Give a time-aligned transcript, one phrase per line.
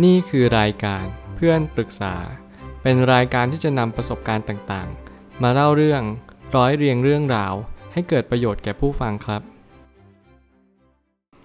[0.00, 1.04] นี่คือรายการ
[1.36, 2.14] เพื่อนปรึกษา
[2.82, 6.02] เป็นรายการที่จะนำประสบการณ์ต่างๆ มาเล่าเรื่อง
[6.56, 7.54] ร้อยเรียงเรื่องราว
[7.92, 9.42] ให้เกิดประโยชน์แก่ผู้ฟังครับ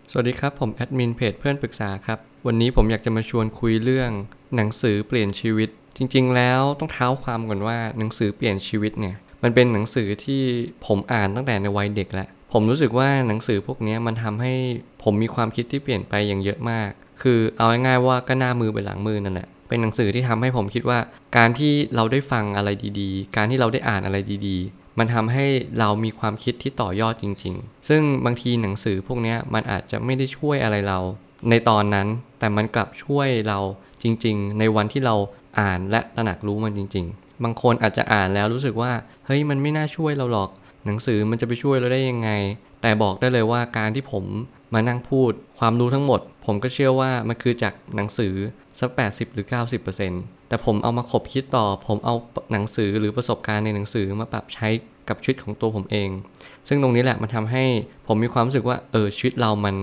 [0.09, 4.11] สวัสดีครับ ผมแอดมินเพจเพื่อนปรึกษาครับ วันนี้ผมอยากจะมาชวนคุยเรื่อง
[4.55, 10.43] หนังสือเปลี่ยนชีวิต จริง ๆ แล้วต้องเท้าความก่อนว่าหนังสือเปลี่ยนชีวิตเนี่ย มันเป็นหนังสือที่
[10.85, 14.53] ผมอ่านตั้งแต่ในวัยเด็กแล้วผมรู้สึกว่าหนังสือพวกนี้มันทำให้
[15.03, 16.91] ผมมีความคิดที่เปลี่ยนไปอย่างเยอะมาก
[17.21, 20.99] คือเอาง่ายๆว่าก็หน้ามือไปหลังมือนั่นแหละเป็นหนังสือที่ทำให้ผมคิดว่า
[21.37, 22.69] การที่เราได้ฟังอะไร
[22.99, 25.45] ดีๆ การที่เราได้อ่านอะไรดีๆ มันทำให้
[25.79, 30.99] เรามีความคิดที่ต่อยอดจริง ๆ ซึ่งบางทีหนังสือพวกนี้มันอาจจะไม่ได้ช่วยอะไรเรา
[31.49, 32.07] ในตอนนั้น
[32.39, 33.59] แต่มันกลับช่วยเรา
[34.03, 35.15] จริง ๆ ในวันที่เรา
[35.59, 38.91] อ่านและตระหนักรู้มันจริง ๆ บางคนอาจจะอ่านแล้วรู้สึกว่า
[39.25, 40.49] เฮ้ยมันไม่น่าช่วยเราหรอก
[40.85, 42.29] หนังสือมันจะไปช่วยเราได้ยังไง
[42.81, 44.25] แต่บอกได้เลยว่าการที่ผม
[44.73, 48.33] มานั่งพูดความรู้ทั้งหมด ผมก็เชื่อว่ามันคือจากหนังสือ
[48.79, 49.45] สัก 80 หรือ
[49.97, 52.15] 90%แต่ผมเอามาขบคิดต่อ ผมเอา
[52.51, 54.67] หนังสือหรือประสบการณ์ในหนังสือมาปรับใช้
[55.09, 56.09] กับชีวิตของตัวผมเอง
[56.67, 57.63] ซึ่งตรงนี้แหละมันทำให้
[58.07, 59.75] ผมมีความรู้สึกว่าเออชีวิตเรามัน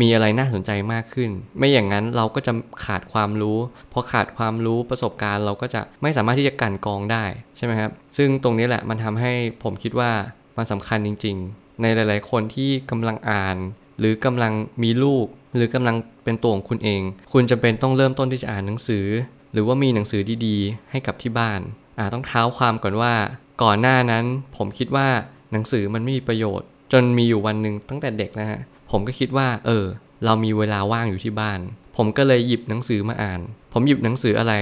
[0.00, 2.52] มีอะไรน่าสนใจมากขึ้น ไม่อย่างนั้นเราก็จะ
[2.84, 3.58] ขาดความรู้
[3.92, 7.24] พอขาดความรู้ประสบการณ์ เราก็จะไม่สามารถที่จะกันกองได้
[7.56, 10.10] ใช่ไหมครับ ซึ่งตรงนี้แหละมันทำให้ผมคิดว่า
[10.56, 13.56] มันสำคัญจริง ๆ ในหลาย ๆ คนที่กำลังอ่าน
[13.98, 14.52] หรือกำลัง
[14.82, 17.02] มีลูก หรือกำลังเป็นตัวของคุณเอง
[17.32, 19.06] คุณจำเป็นต้องเริ่มต้นที่จะอ่านหนังสือ
[19.52, 21.60] หรือว่ามีหนังสือดีๆ ให้กับที่บ้าน
[21.98, 23.14] อ่าต้องเท้าความก่อนว่า
[23.62, 24.24] ก่อนหน้านั้น
[24.56, 25.08] ผมคิดว่า
[25.52, 29.84] หนังสือมันไม่มีประโยชน์ จนมีอยู่วันหนึ่งตั้งแต่เด็กนะฮะผมก็คิดว่า เออ
[30.24, 31.60] เรามีเวลาว่างอยู่ที่บ้าน
[31.96, 33.40] ผมก็เลยหยิบหนังสือมาอ่าน
[33.72, 34.54] ผมหยิบหนังสืออะไร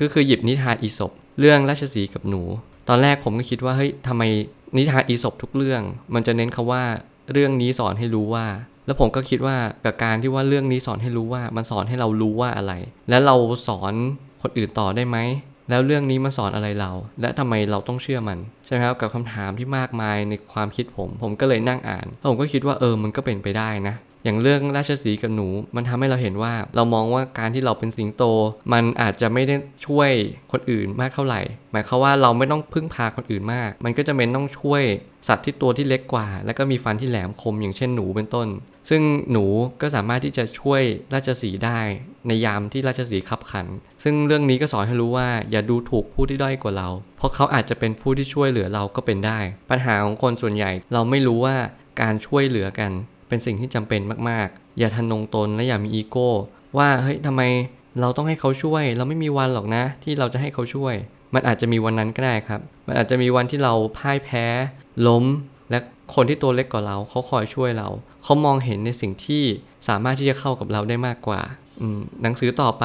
[0.00, 2.42] ก็คือหยิบนิทานอีสปเรื่องราชสีกับหนู
[2.88, 4.22] ตอนแรกผมก็คิดว่าเฮ้ยทำไม
[4.76, 5.82] นิทานอีสปทุกเรื่อง
[6.14, 6.84] มันจะเน้นคาว่า
[7.32, 8.46] เรื่องนี้สอนให้รู้ว่า
[8.90, 12.72] แล้วผมก็คิดว่ากับการที่ว่าเรื่องนี้สอนให้รู้ว่ามันสอนให้เรารู้ว่าอะไร
[13.08, 13.36] และเรา
[13.68, 13.92] สอน
[14.42, 15.18] คนอื่นต่อได้ไหม
[15.70, 28.24] แล้วเรื่องนี้มันสอนอะไรเรา และทำไมเราต้องเชื่อมันใช่ไหมครับกับคำถามที่มากมายในความคิดผม ผมก็เลยนั่งอ่านแล้วผมก็คิดว่าเออมันก็เป็นไปได้นะ อย่างเรื่องราชสีกับหนู มันทำให้เราเห็นว่า เรามองว่าการที่เราเป็นสิงโต
[28.72, 29.54] มันอาจจะไม่ได้
[29.86, 30.10] ช่วย
[30.52, 31.40] คนอื่นมากเท่าไหร่
[31.72, 34.82] หมายความว่าเราไม่ต้องพึ่งพาคนอื่นมาก มันก็จะเป็นต้องช่วย
[35.28, 38.48] สัตว์ที่ตัวที่เล็กกว่า แล้วก็มีฟันที่แหลมคมอย่างเช่นหนูเป็นต้น
[38.90, 39.46] ซึ่งหนู
[39.80, 40.82] ก็สามารถที่จะช่วย
[41.14, 41.80] ราชสีได้
[42.28, 43.66] ในยามที่ราชสีขับขัน
[44.02, 49.38] ซึ่งเรื่องนี้ก็สอนให้รู้ว่าอย่าดูถูกผู้ที่ด้อยกว่าเรา เพราะเขาอาจจะเป็นผู้ที่ช่วยเหลือเราก็เป็นได้
[49.70, 51.56] ปัญหาของคนส่วนใหญ่เราไม่รู้ว่า
[52.00, 52.92] การช่วยเหลือกัน
[53.30, 56.30] เป็นสิ่งที่จำเป็นมากๆ อย่าทันงตนและอย่ามีอีโก้
[56.78, 57.42] ว่าเฮ้ยทำไม
[58.00, 60.94] เราต้องให้เขาช่วย เราไม่มีวันหรอกนะ ที่เราจะให้เขาช่วย
[61.34, 64.44] มันอาจจะมีวันนั้นก็ได้ครับ มันอาจจะมีวันที่เราพ่ายแพ้
[65.06, 65.24] ล้ม
[65.70, 65.78] และ
[66.14, 67.88] คนที่ตัวเล็กกว่าเรา เขาคอยช่วยเรา
[68.24, 69.42] เขามองเห็นในสิ่งที่
[69.88, 71.40] สามารถที่จะเข้ากับเราได้มากกว่า
[72.22, 72.84] หนังสือต่อไป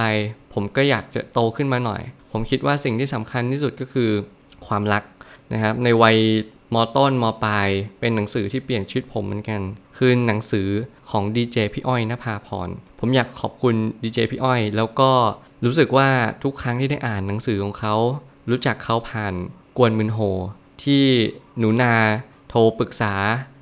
[0.54, 2.02] ผมก็อยากจะโตขึ้นมาหน่อย
[2.32, 4.10] ผมคิดว่าสิ่งที่สำคัญที่สุดก็คือ
[4.68, 5.04] ความรัก
[5.54, 6.18] นะครับ ในวัย
[6.74, 9.62] มต้นมปลาย เป็นหนังสือที่เปลี่ยนชีวิตผมเหมือนกัน
[9.98, 10.68] คือหนังสือ
[11.09, 15.12] ของดีเจพี่อ้อยนภาพร ผมอยากขอบคุณดีเจพี่อ้อย แล้วก็
[15.66, 16.09] รู้สึกว่า
[16.44, 17.96] ทุกครั้งที่ได้อ่านหนังสือของเขา
[18.50, 19.34] รู้จักเขาผ่าน
[19.78, 20.20] กวนมืนโฮ
[20.84, 21.03] ที่
[21.59, 21.94] หนูนา
[22.50, 23.14] โทรปรึกษา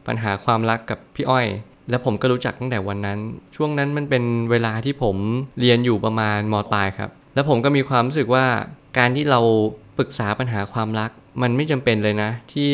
[0.07, 1.47] ปัญหาความรักกับพี่อ้อย
[1.89, 3.19] และผมก็รู้จักตั้งแต่วันนั้น
[3.55, 5.17] ช่วงนั้นมันเป็นเวลาที่ผม
[5.59, 8.45] เรียนอยู่ประมาณมปลายครับ แล้วผมก็มีความรู้สึกว่า
[8.97, 9.41] การที่เรา
[9.97, 11.11] ปรึกษาปัญหาความรัก
[11.41, 12.73] มันไม่จำเป็นเลยนะ ที่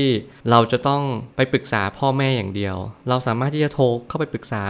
[0.50, 1.02] เราจะต้อง
[1.35, 2.75] ไปปรึกษาพ่อแม่อย่างเดียว
[3.09, 4.63] เราสามารถที่จะโทรเข้าไปปรึกษา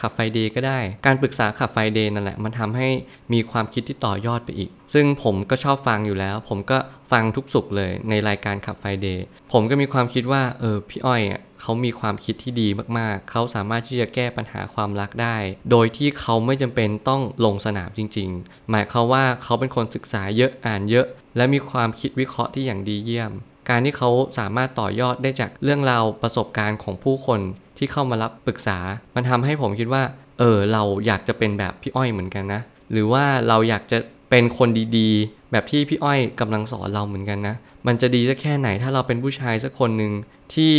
[0.00, 2.88] Club Friday ก็ได้ การปรึกษา Club Friday นั่นแหละ มันทำให้
[3.32, 6.78] มีความคิดที่ต่อยอดไปอีก ซึ่งผมก็ชอบฟังอยู่แล้ว ผมก็
[7.12, 12.68] ฟังทุกศุกร์เลยในรายการ Club Friday ผมก็มีความคิดว่าเออพี่อ้อยอะเขามีความคิดที่ดี
[12.98, 15.36] มากๆ เขาสามารถที่จะแก้ปัญหาความรักได้
[15.70, 23.32] โดยที่เขาไม่จำเป็นต้องลงสนามจริง ๆ หมายความว่าเขาเป็นคนศึกษาเยอะอ่านเยอะ และมีความคิดวิเคราะห์ที่อย่างดีเยี่ยม
[23.68, 27.40] การที่เขาสามารถต่อยอดได้จากเรื่องราวประสบการณ์ของผู้คน
[27.78, 28.78] ที่เข้ามารับปรึกษา
[29.14, 30.02] มันทำให้ผมคิดว่า
[30.38, 32.60] เออ เราอยากจะเป็นแบบพี่อ้อยเหมือนกันนะ
[32.92, 33.98] หรือว่าเราอยากจะ
[34.30, 34.68] เป็นคน
[34.98, 37.54] ดีๆ แบบที่พี่อ้อยกำลังสอนเราเหมือนกันนะ
[37.86, 40.12] มันจะดีสักแค่ไหนถ้าเราเป็นผู้ชายสักคนหนึ่ง
[40.54, 40.74] ที่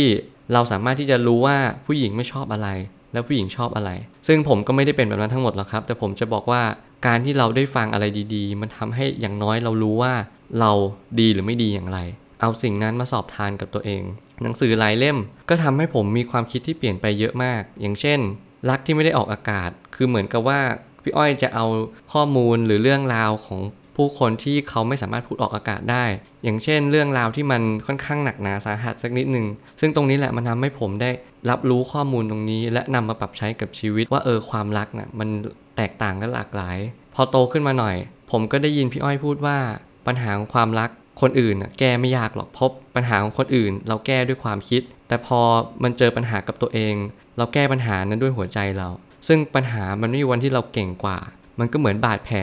[0.52, 1.56] เราสามารถที่จะรู้ว่า
[1.86, 2.68] ผู้หญิงไม่ชอบอะไร
[3.12, 3.90] แล้วผู้หญิงชอบอะไร
[4.26, 6.62] ซึ่งผมก็ไม่ได้เป็นแบบนั้นทั้งหมดหรอกครับ แต่ผมจะบอกว่า
[7.06, 8.04] การที่เราได้ฟังอะไร
[8.34, 10.14] ดีๆ มันทำให้อย่างน้อยเรารู้ว่า
[10.60, 10.72] เรา
[11.20, 11.98] ดีหรือไม่ดีอย่างไร
[12.40, 14.02] เอาสิ่งนั้นมาสอบทานกับตัวเอง
[14.42, 15.18] หนังสือหลายเล่ม
[15.48, 18.20] ก็ทำให้ผมมีความคิดที่เปลี่ยนไปเยอะมาก อย่างเช่น
[18.68, 20.60] รักที่ไม่ได้ออกอากาศ คือเหมือนกับว่า
[21.02, 21.66] พี่อ้อยจะเอา
[22.12, 23.60] ข้อมูลหรือเรื่องราวของ
[23.98, 26.04] ผู้คนที่เขาไม่สามารถพูดออกอากาศได้
[26.44, 29.46] อย่างเช่น เรื่องราวที่มันค่อนข้างหนักหนาสาหัสสักนิดหนึ่ง
[29.80, 31.10] ซึ่งตรงนี้แหละมันทำให้ผมได้
[31.50, 35.28] รับรู้ข้อมูลตรงนี้ และนำมาปรับใช้กับชีวิตว่าเออความรักนะ่ะมัน
[35.76, 36.78] แตกต่างกันหลากหลาย
[37.14, 37.96] พอโตขึ้นมาหน่อย
[38.30, 39.58] ผมก็ได้ยินพี่อ้อยพูดว่า
[40.06, 40.90] ปัญหาของความรัก
[41.20, 45.40] คนอื่นแก้ไม่ยากหรอกพบปัญหาของคนอื่น เราแก้ด้วยความคิด แต่พอ
[45.82, 46.94] มันเจอปัญหากับตัวเอง
[47.38, 48.88] เราแก้ปัญหานั้นด้วยหัวใจเรา
[49.28, 51.18] ซึ่งปัญหามันไม่มีวันที่เราเก่งกว่า
[51.58, 52.38] มันก็เหมือนบาดแผล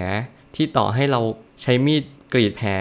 [0.56, 1.22] ที่ต่อให้เรา
[1.62, 2.04] ใช้มีด
[2.34, 2.72] กรีดแผล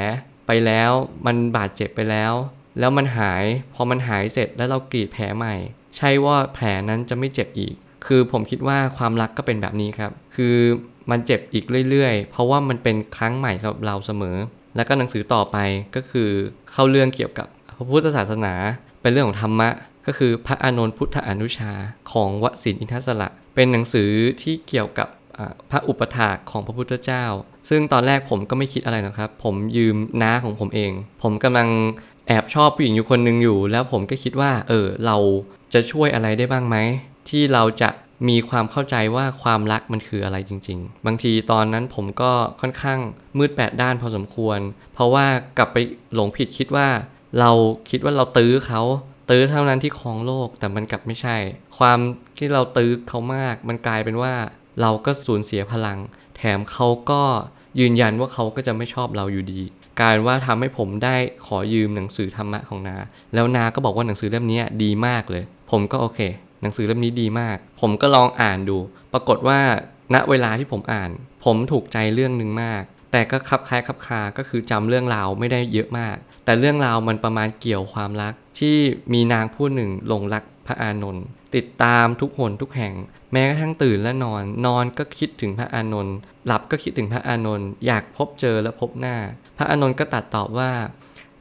[0.46, 0.90] ไปแล้ว
[1.26, 2.32] มันบาดเจ็บไปแล้ว
[2.78, 3.44] แล้วมันหาย
[3.74, 5.54] พอมันหายเสร็จแล้วเรากรีดแผลใหม่
[5.96, 7.74] ใช่ว่าแผลนั้นจะไม่เจ็บอีก
[8.06, 10.56] คือผมคิดว่าความรักก็เป็นแบบนี้ครับ คือ
[11.10, 14.36] มันเจ็บอีกเรื่อยๆ เพราะว่ามันเป็นครั้งใหม่สำหรับเราเสมอ
[14.76, 15.56] แล้วก็หนังสือต่อไป
[15.96, 16.30] ก็คือ
[16.72, 18.54] เข้าเรื่องเกี่ยวกับพระพุทธศาสนา
[19.00, 19.68] เป็นเรื่องของธรรมะ
[20.06, 21.72] ก็คือพระอานนท์พุทธอนุชา
[22.12, 24.10] ของวสินอินทศระเป็นหนังสือ
[24.42, 25.08] ที่เกี่ยวกับ
[25.70, 27.24] พระอุปถากของพระพุทธเจ้า
[27.68, 31.68] ซึ่งตอนแรกผมก็ไม่คิดอะไรนะครับ ผมยืมน้าของผมเอง ผมกำลัง
[32.28, 35.16] แอบชอบผู้หญิงอยู่คนหนึ่งอยู่ แล้วผมก็คิดว่า เออ เรา
[35.74, 36.76] จะช่วยอะไรได้บ้างไหม
[37.28, 37.90] ที่เราจะ
[38.28, 42.98] มีความเข้าใจว่าความรักมันคืออะไรจริง ๆ บางทีตอนนั้นผมก็ค่อนข้าง
[43.38, 44.58] มืดแปดด้านพอสมควร
[44.94, 45.26] เพราะว่า
[45.58, 45.76] กลับไป
[46.14, 46.88] หลงผิดคิดว่า
[47.40, 47.50] เรา
[47.90, 48.82] คิดว่าเราตื้อเขา
[49.30, 51.36] ตื้อเท่านั้นที่ครองโลกแต่มันกลับไม่ใช่
[51.78, 51.98] ความ
[52.38, 54.34] ที่เราตื้อเขามาก มันกลายเป็นว่า
[54.80, 55.98] เราก็สูญเสียพลัง
[56.36, 57.22] แถมเขาก็
[57.80, 59.62] ยืนยันว่าเขาก็จะไม่ชอบเราอยู่ดี
[60.00, 61.16] การว่าทำให้ผมได้
[61.46, 62.96] ขอยืมหนังสือธรรมะของนา
[63.34, 66.20] แล้วนาก็บอกว่าหนังสือเล่มนี้ดีมากเลย ผมก็โอเค
[66.62, 68.78] หนังสือเล่มนี้ดีมาก ผมก็ลองอ่านดู
[69.12, 69.60] ปรากฏว่า
[70.14, 71.10] ณเวลาที่ผมอ่าน
[71.44, 72.82] ผมถูกใจเรื่องหนึ่งมาก
[73.12, 78.76] แต่ก็คับคล้ายคับคา ก็คือจำเรื่องราวไม่ได้เยอะมาก แต่เรื่องราวมันประมาณเกี่ยวความรัก ที่
[79.12, 81.24] มีนางผู้หนึ่งหลงรัก พระอานนท์
[81.54, 82.92] ติดตามทุกหนทุกแห่ง
[83.32, 86.16] แม้กระทั่งตื่นและนอน นอนก็คิดถึงพระอานนท์
[86.46, 89.16] หลับก็คิดถึงพระอานนท์อยากพบเจอและพบหน้า
[89.58, 90.70] พระอานนท์ก็ตัดตอบว่า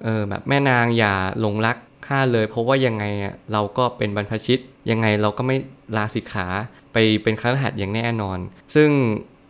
[0.04, 1.78] เออแบบแม่นางอย่าหลงรัก
[2.08, 4.60] ข้าเลย เพราะว่ายังไงอะเราก็เป็นบรรพชิต
[4.90, 5.58] ยังไงเราก็ไม่
[5.98, 6.48] ลาสิกขา
[6.94, 8.40] ไปเป็นครหัสอย่างแน่นอน
[8.76, 8.90] ซึ่ง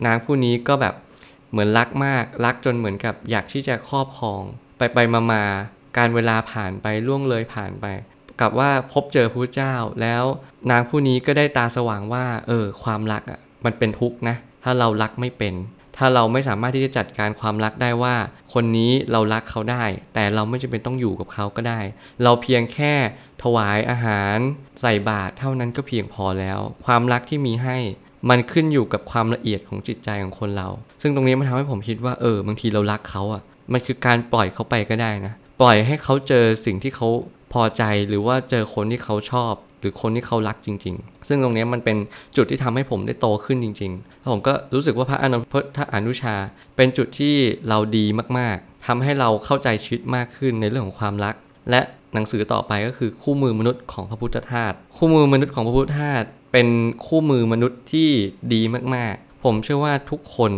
[0.06, 0.96] นางผู้นี้ก็แบบ
[1.52, 4.42] เหมือนรักมากรักจนเหมือนกับอยากที่จะครอบครอง
[4.78, 5.44] ไปไปมามา
[5.98, 7.86] การเวลาผ่านไปล่วงเลยผ่านไป
[8.42, 10.24] กับว่าพบเจอพระเจ้า แล้ว
[10.72, 15.54] นางผู้นี้ก็ได้ตาสว่างว่า เออ ความรักอะมันเป็นทุกข์นะ ถ้าเรารักไม่เป็น
[15.98, 18.16] ถ้าเราไม่สามารถที่จะจัดการความรักได้ว่า
[18.54, 19.84] คนนี้เรารักเขาได้
[20.14, 21.80] แต่เราไม่จำเป็นต้องอยู่กับเขาก็ได้
[22.24, 22.94] เราเพียงแค่
[23.44, 24.38] ถวายอาหาร
[24.82, 27.78] ใส่บาตรเท่านั้นก็เพียงพอแล้ว ความรักที่มีให้
[28.30, 30.70] มันขึ้นอยู่กับความละเอียดของจิตใจของคนเรา
[31.02, 33.42] ซึ่งตรงนี้มันทำให้ผมคิดว่าเออบางทีเรารักเขาอะ
[33.74, 37.08] มันคือการปล่อยเขาไปก็ได้นะ ปล่อยให้เขาเจอสิ่งที่เขา
[37.54, 41.98] พอใจหรือว่าเจอคนที่เขาชอบ หรือคนที่เขารักจริง ๆ ซึ่งตรงนี้มันเป็น
[42.38, 45.38] จุดที่ทำให้ผมได้โตขึ้นจริงๆแล้วผมก็รู้สึกว่าพระอนุ
[45.76, 46.36] พระอนุชา
[46.76, 47.36] เป็นจุดที่
[47.68, 48.06] เราดี
[48.38, 51.36] มากๆทำให้เราเข้าใจชีวิตมากขึ้นในเรื่องของความรัก
[51.70, 51.82] และ
[52.14, 56.24] หนังสือต่อไปก็คือคู่มือมนุษย์ของพระพุทธทาสคู่มือมนุษย์ของพระพุทธทาส
[56.54, 56.68] เป็น
[57.08, 58.10] คู่มือมนุษย์ที่
[58.54, 58.62] ดี
[58.96, 60.52] มากๆ ผมเชื่อว่าทุกคน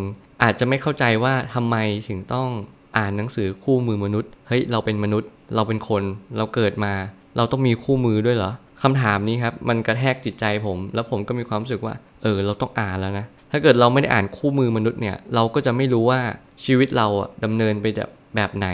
[0.44, 1.76] อาจจะไม่เข้าใจว่าทำไม
[2.08, 2.50] ถึงต้อง
[2.98, 6.04] อ่านหนังสือคู่มือมนุษย์ เฮ้ย เราเป็นมนุษย์ เราเป็นคน
[6.38, 6.94] เราเกิดมา
[7.38, 8.52] เราต้องมีคู่มือด้วยเหรอ
[8.84, 16.20] คำถามนี้ครับมันกระแทกจิตใจผม แล้วผมก็มีความรู้สึกว่า เออ เราต้องอ่านแล้วนะ ถ้าเกิดเราไม่ได้อ่านคู่มือมนุษย์เนี่ย เราก็จะไม่รู้ว่า
[16.66, 18.68] ชีวิตเราอะดำเนินไปแบบแบบไหน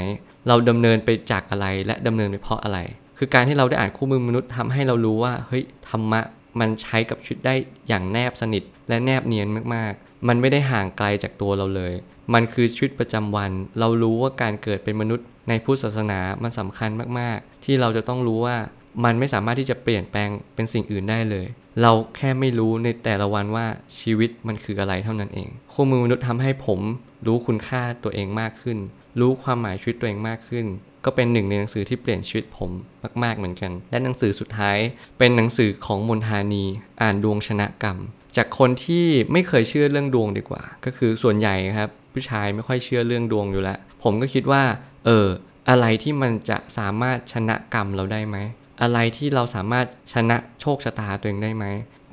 [0.47, 2.79] เราดำเนินไปจากอะไรและดำเนินไปเพราะอะไร
[3.17, 6.21] คือการที่เราได้อ่านคู่มือมนุษย์ทำให้เรารู้ว่าเฮ้ยธรรมะ
[6.59, 7.55] มันใช้กับชีวิตได้
[7.87, 11.93] อย่างแนบสนิทและแนบเนียนมากๆ มันไม่ได้ห่างไกลจากตัวเราเลย
[12.33, 18.57] มันคือชีวิตประจำวัน เรารู้ว่าการเกิดเป็นมนุษย์ ในพุทธศาสนามันสำคัญมากๆ ที่เราจะต้องรู้ว่า
[19.03, 21.47] มันไม่สามารถที่จะเปลี่ยนแปลงเป็นสิ่งอื่นได้เลย
[21.81, 23.65] เราแค่ไม่รู้ในแต่ละวันว่า
[23.99, 26.79] ชีวิตมันคืออะไรเท่านั้นเองคู่มือมนุษย์ทำให้ผม
[27.27, 28.77] รู้คุณค่าตัวเองมากขึ้น
[29.19, 30.65] รู้ความหมายชีวิตตัวเองมากขึ้น
[31.05, 32.71] ก็เป็นหนึ่งในหนังสือที่เปลี่ยนชีวิตผม
[33.23, 34.77] มาก ๆเหมือนกัน และหนังสือสุดท้าย
[35.19, 36.63] เป็นหนังสือของมนทานี
[37.01, 37.97] อ่านดวงชนะกรรม
[38.37, 44.63] จากคนที่ไม่เคยเชื่อเรื่องดวงดีกว่า ก็คือส่วนใหญ่ครับผู้ชายไม่ค่อยเชื่อเรื่องดวงอยู่แล้ว ผมก็คิดว่า
[45.05, 45.27] เออ
[45.69, 48.37] อะไรที่มันจะสามารถชนะกรรมเราได้ไหม
[48.81, 51.65] อะไรที่เราสามารถชนะโชคชะตาตัวเองได้ไหม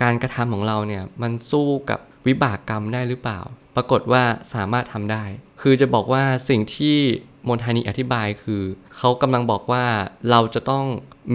[0.02, 3.40] การกระทำของเราเนี่ยมันสู้กับวิบากกรรมได้หรือเปล่า
[3.76, 4.23] ปรากฏว่า
[4.54, 5.25] สามารถทำได้
[5.62, 6.97] คือจะบอกว่าสิ่งที่
[7.49, 8.62] มนทานีอธิบายคือ
[8.97, 9.85] เขากำลังบอกว่า
[10.30, 10.85] เราจะต้อง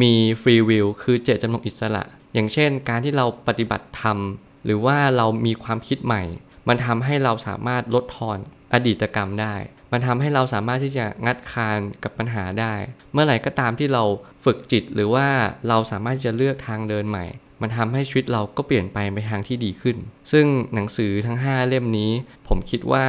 [0.02, 4.18] มีฟรีวิลคือเจตจำนงอิสระ อย่างเช่น การที่เราปฏิบัติธรรม
[4.66, 6.24] หรือว่าเรามีความคิดใหม่
[6.68, 8.38] มันทำให้เราสามารถลดทอน
[8.74, 9.56] อดีตกรรมได้
[9.92, 12.74] มันทำให้เราสามารถที่จะงัดคานกับปัญหาได้
[13.14, 14.04] เมื่อไหร่ก็ตามที่เรา
[14.46, 15.28] ฝึกจิตหรือว่า
[15.68, 17.26] เราสามารถจะเลือกทางเดินใหม่
[17.62, 19.98] มันทำให้ชีวิตเราก็เปลี่ยนไปไปทางที่ดีขึ้น
[20.32, 22.12] ซึ่งหนังสือทั้ง 5 เล่มนี้
[22.48, 23.08] ผมคิดว่า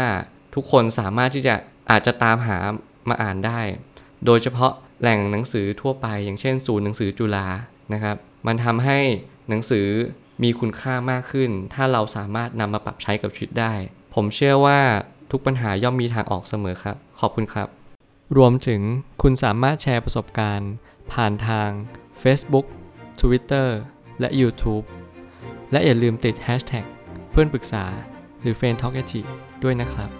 [0.54, 1.54] ทุกคนสามารถที่จะ
[1.90, 2.58] อาจจะตามหา
[3.08, 3.60] มาอ่านได้
[4.26, 7.46] โดยเฉพาะแหล่งหนังสือทั่วไป อย่างเช่นศูนย์หนังสือจุฬา
[7.92, 8.16] นะครับ
[8.46, 8.98] มันทำให้
[9.48, 9.86] หนังสือ
[10.42, 13.74] มีคุณค่ามากขึ้น ถ้าเราสามารถนำมาปรับใช้กับชีวิตได้
[14.14, 14.80] ผมเชื่อว่า
[15.36, 17.68] ทุกปัญหาย่อมมีทางออกเสมอครับ ขอบคุณครับ
[18.36, 18.80] รวมถึง
[19.22, 20.72] คุณสามารถแชร์ประสบการณ์
[21.12, 21.68] ผ่านทาง
[22.22, 22.66] Facebook
[23.20, 23.68] Twitter
[24.20, 24.84] และ YouTube
[25.72, 26.84] และอย่าลืมติด Hashtag
[27.30, 27.84] เพื่อนปรึกษา
[28.40, 29.02] หรือ f r ร e n d t a l k a
[29.62, 30.10] ด้วยนะครับ